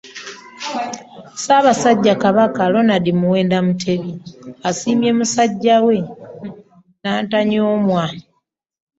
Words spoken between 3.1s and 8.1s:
Muwenda Mutebi asiimye musajja we nnantanyoomwa.